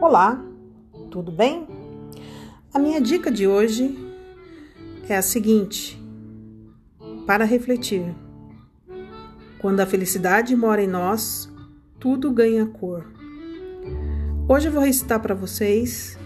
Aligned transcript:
Olá, 0.00 0.44
tudo 1.10 1.30
bem? 1.30 1.66
A 2.74 2.78
minha 2.78 3.00
dica 3.00 3.30
de 3.30 3.46
hoje 3.46 3.96
é 5.08 5.16
a 5.16 5.22
seguinte: 5.22 6.00
para 7.26 7.44
refletir. 7.44 8.14
Quando 9.58 9.80
a 9.80 9.86
felicidade 9.86 10.56
mora 10.56 10.82
em 10.82 10.88
nós, 10.88 11.48
tudo 12.00 12.32
ganha 12.32 12.66
cor. 12.66 13.06
Hoje 14.48 14.68
eu 14.68 14.72
vou 14.72 14.82
recitar 14.82 15.20
para 15.20 15.34
vocês 15.34 16.18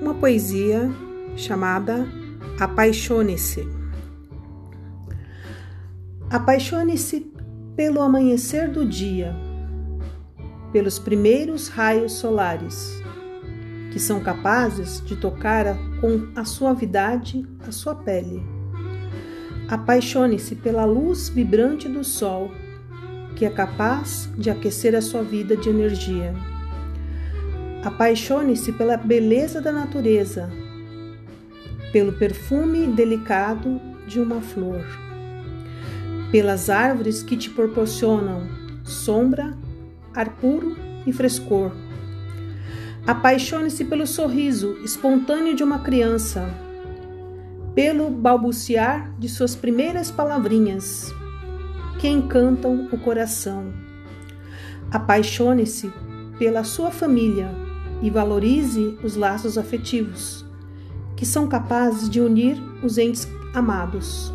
uma 0.00 0.14
poesia 0.14 0.90
chamada 1.34 2.06
Apaixone-se. 2.60 3.66
Apaixone-se 6.30 7.32
pelo 7.74 8.02
amanhecer 8.02 8.70
do 8.70 8.84
dia, 8.84 9.34
pelos 10.74 10.98
primeiros 10.98 11.68
raios 11.68 12.14
solares 12.14 13.00
que 13.92 14.00
são 14.00 14.18
capazes 14.18 15.00
de 15.06 15.14
tocar 15.14 15.78
com 16.00 16.26
a 16.34 16.44
suavidade 16.44 17.46
a 17.64 17.70
sua 17.70 17.94
pele. 17.94 18.42
Apaixone-se 19.68 20.56
pela 20.56 20.84
luz 20.84 21.28
vibrante 21.28 21.88
do 21.88 22.02
sol, 22.02 22.50
que 23.36 23.44
é 23.44 23.50
capaz 23.50 24.28
de 24.36 24.50
aquecer 24.50 24.96
a 24.96 25.00
sua 25.00 25.22
vida 25.22 25.56
de 25.56 25.68
energia. 25.68 26.34
Apaixone-se 27.84 28.72
pela 28.72 28.96
beleza 28.96 29.60
da 29.60 29.70
natureza, 29.70 30.50
pelo 31.92 32.14
perfume 32.14 32.88
delicado 32.88 33.80
de 34.08 34.18
uma 34.18 34.40
flor, 34.40 34.84
pelas 36.32 36.68
árvores 36.68 37.22
que 37.22 37.36
te 37.36 37.48
proporcionam 37.48 38.42
sombra, 38.82 39.56
ar 40.14 40.30
puro 40.36 40.76
e 41.06 41.12
frescor 41.12 41.72
Apaixone-se 43.06 43.84
pelo 43.84 44.06
sorriso 44.06 44.78
espontâneo 44.82 45.54
de 45.54 45.62
uma 45.62 45.80
criança, 45.80 46.48
pelo 47.74 48.08
balbuciar 48.08 49.12
de 49.18 49.28
suas 49.28 49.54
primeiras 49.54 50.10
palavrinhas, 50.10 51.12
que 51.98 52.08
encantam 52.08 52.88
o 52.90 52.96
coração. 52.96 53.74
Apaixone-se 54.90 55.92
pela 56.38 56.64
sua 56.64 56.90
família 56.90 57.50
e 58.00 58.08
valorize 58.08 58.98
os 59.04 59.16
laços 59.16 59.58
afetivos, 59.58 60.42
que 61.14 61.26
são 61.26 61.46
capazes 61.46 62.08
de 62.08 62.22
unir 62.22 62.56
os 62.82 62.96
entes 62.96 63.28
amados. 63.52 64.32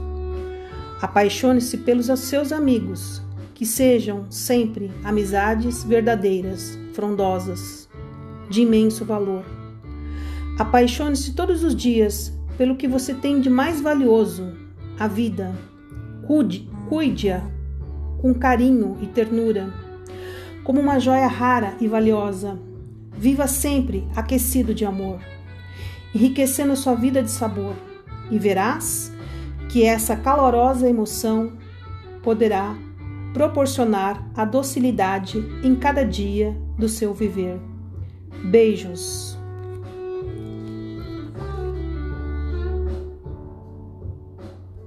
Apaixone-se 1.02 1.76
pelos 1.78 2.06
seus 2.20 2.52
amigos, 2.52 3.20
que 3.60 3.66
sejam 3.66 4.26
sempre 4.32 4.90
amizades 5.04 5.84
verdadeiras, 5.84 6.80
frondosas 6.94 7.90
de 8.50 8.62
imenso 8.62 9.04
valor. 9.04 9.44
Apaixone-se 10.58 11.34
todos 11.34 11.62
os 11.62 11.76
dias 11.76 12.34
pelo 12.58 12.78
que 12.78 12.88
você 12.88 13.14
tem 13.14 13.42
de 13.42 13.50
mais 13.50 13.82
valioso, 13.82 14.54
a 14.98 15.10
vida. 15.10 15.54
Cuide, 16.26 16.70
cuide-a 16.88 17.42
com 18.20 18.34
carinho 18.34 18.98
e 19.02 19.08
ternura, 19.08 19.74
como 20.64 20.80
uma 20.80 20.98
joia 20.98 21.28
rara 21.28 21.76
e 21.82 21.88
valiosa. 21.90 22.58
Viva 23.12 23.46
sempre 23.46 24.08
aquecido 24.16 24.74
de 24.74 24.86
amor, 24.86 25.20
enriquecendo 26.16 26.78
sua 26.78 26.96
vida 26.96 27.22
de 27.22 27.30
sabor, 27.30 27.76
e 28.32 28.40
verás 28.40 29.12
que 29.68 29.84
essa 29.84 30.16
calorosa 30.16 30.88
emoção 30.88 31.52
poderá 32.24 32.74
proporcionar 33.34 34.30
a 34.36 34.44
docilidade 34.44 35.40
em 35.64 35.76
cada 35.76 36.04
dia 36.04 36.56
do 36.78 36.90
seu 36.90 37.14
viver. 37.14 37.60
Beijos. 38.46 39.39